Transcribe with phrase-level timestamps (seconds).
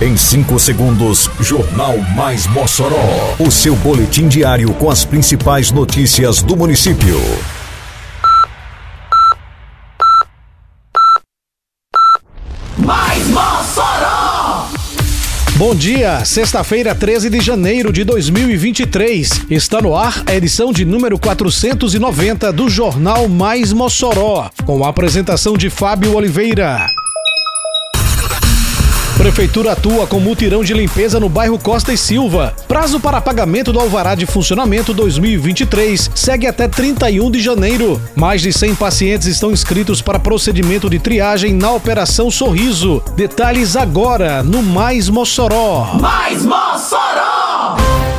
[0.00, 3.36] Em 5 segundos, Jornal Mais Mossoró.
[3.38, 7.16] O seu boletim diário com as principais notícias do município.
[12.76, 14.66] Mais Mossoró!
[15.54, 19.42] Bom dia, sexta-feira, 13 de janeiro de 2023.
[19.48, 25.56] Está no ar a edição de número 490 do Jornal Mais Mossoró, com a apresentação
[25.56, 26.84] de Fábio Oliveira.
[29.24, 32.54] Prefeitura atua com mutirão de limpeza no bairro Costa e Silva.
[32.68, 37.98] Prazo para pagamento do alvará de funcionamento 2023 segue até 31 de janeiro.
[38.14, 43.02] Mais de 100 pacientes estão inscritos para procedimento de triagem na Operação Sorriso.
[43.16, 45.96] Detalhes agora no Mais Mossoró.
[45.98, 48.13] Mais Mossoró!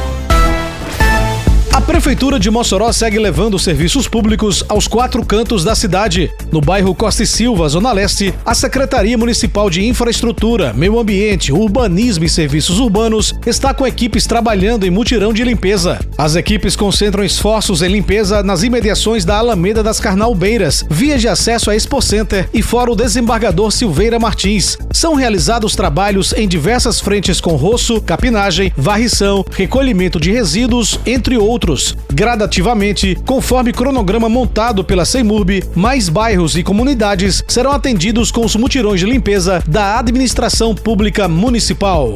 [1.85, 6.31] Prefeitura de Mossoró segue levando serviços públicos aos quatro cantos da cidade.
[6.51, 12.25] No bairro Costa e Silva, Zona Leste, a Secretaria Municipal de Infraestrutura, Meio Ambiente, Urbanismo
[12.25, 15.99] e Serviços Urbanos está com equipes trabalhando em mutirão de limpeza.
[16.17, 21.69] As equipes concentram esforços em limpeza nas imediações da Alameda das Carnalbeiras, vias de acesso
[21.69, 24.75] a Expo Center e fora o desembargador Silveira Martins.
[24.91, 31.74] São realizados trabalhos em diversas frentes com roço, capinagem, varrição, recolhimento de resíduos, entre outros
[32.13, 38.99] Gradativamente, conforme cronograma montado pela Semurb, mais bairros e comunidades serão atendidos com os mutirões
[38.99, 42.15] de limpeza da administração pública municipal.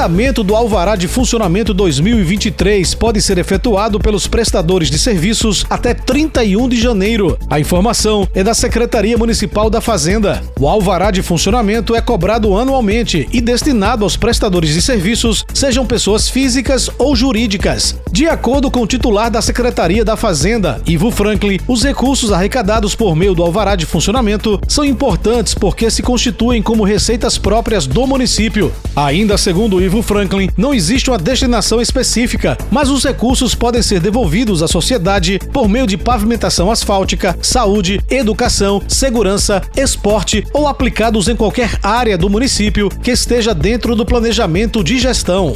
[0.00, 6.70] Pagamento do Alvará de Funcionamento 2023 pode ser efetuado pelos prestadores de serviços até 31
[6.70, 7.36] de janeiro.
[7.50, 10.42] A informação é da Secretaria Municipal da Fazenda.
[10.58, 16.30] O Alvará de Funcionamento é cobrado anualmente e destinado aos prestadores de serviços, sejam pessoas
[16.30, 17.94] físicas ou jurídicas.
[18.10, 23.14] De acordo com o titular da Secretaria da Fazenda, Ivo Franklin, os recursos arrecadados por
[23.14, 28.72] meio do Alvará de Funcionamento são importantes porque se constituem como receitas próprias do município.
[28.96, 34.62] Ainda segundo Ivo Franklin, não existe uma destinação específica, mas os recursos podem ser devolvidos
[34.62, 41.78] à sociedade por meio de pavimentação asfáltica, saúde, educação, segurança, esporte ou aplicados em qualquer
[41.82, 45.52] área do município que esteja dentro do planejamento de gestão.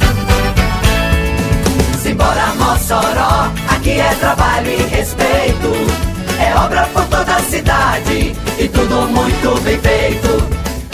[2.01, 6.15] Simbora Mossoró, aqui é trabalho e respeito.
[6.39, 10.54] É obra por toda a cidade e tudo muito bem feito.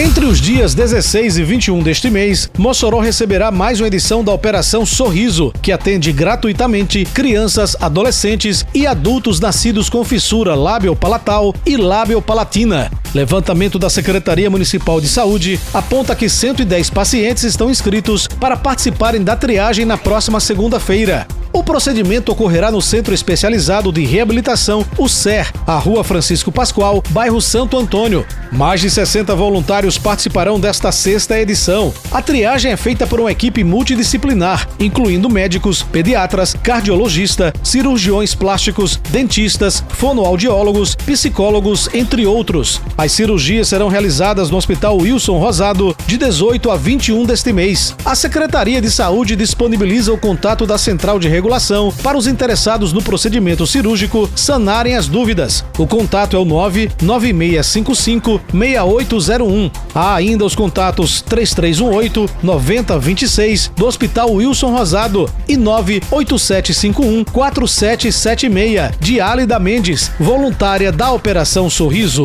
[0.00, 4.86] Entre os dias 16 e 21 deste mês, Mossoró receberá mais uma edição da Operação
[4.86, 12.92] Sorriso, que atende gratuitamente crianças, adolescentes e adultos nascidos com fissura lábio-palatal e lábio-palatina.
[13.12, 19.34] Levantamento da Secretaria Municipal de Saúde aponta que 110 pacientes estão inscritos para participarem da
[19.34, 21.26] triagem na próxima segunda-feira.
[21.52, 27.40] O procedimento ocorrerá no Centro Especializado de Reabilitação, o CER, a Rua Francisco Pascoal, bairro
[27.40, 28.26] Santo Antônio.
[28.52, 31.92] Mais de 60 voluntários participarão desta sexta edição.
[32.10, 39.82] A triagem é feita por uma equipe multidisciplinar, incluindo médicos, pediatras, cardiologista, cirurgiões plásticos, dentistas,
[39.88, 42.80] fonoaudiólogos, psicólogos, entre outros.
[42.96, 47.94] As cirurgias serão realizadas no Hospital Wilson Rosado de 18 a 21 deste mês.
[48.04, 53.00] A Secretaria de Saúde disponibiliza o contato da Central de Regulação para os interessados no
[53.00, 55.64] procedimento cirúrgico sanarem as dúvidas.
[55.78, 59.70] O contato é o 99655 6801.
[59.94, 69.60] Há ainda os contatos 3318 9026 do Hospital Wilson Rosado e 98751 4776 de Álida
[69.60, 72.24] Mendes, voluntária da Operação Sorriso.